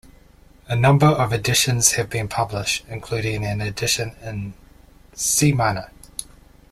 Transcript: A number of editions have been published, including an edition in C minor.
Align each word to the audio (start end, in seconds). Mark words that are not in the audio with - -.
A 0.67 0.75
number 0.75 1.05
of 1.05 1.31
editions 1.31 1.91
have 1.91 2.09
been 2.09 2.27
published, 2.27 2.83
including 2.89 3.45
an 3.45 3.61
edition 3.61 4.15
in 4.23 4.55
C 5.13 5.51
minor. 5.53 5.91